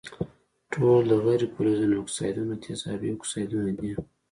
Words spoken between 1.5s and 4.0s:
فلزونو اکسایدونه تیزابي اکسایدونه دي.